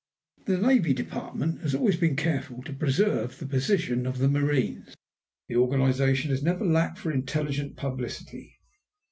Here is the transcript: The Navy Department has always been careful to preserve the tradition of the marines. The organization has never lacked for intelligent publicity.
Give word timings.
The 0.47 0.57
Navy 0.57 0.95
Department 0.95 1.61
has 1.61 1.75
always 1.75 1.95
been 1.95 2.15
careful 2.15 2.63
to 2.63 2.73
preserve 2.73 3.37
the 3.37 3.45
tradition 3.45 4.07
of 4.07 4.17
the 4.17 4.27
marines. 4.27 4.97
The 5.47 5.57
organization 5.57 6.31
has 6.31 6.41
never 6.41 6.65
lacked 6.65 6.97
for 6.97 7.11
intelligent 7.11 7.75
publicity. 7.77 8.57